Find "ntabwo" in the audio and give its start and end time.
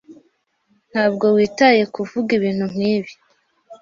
0.91-1.25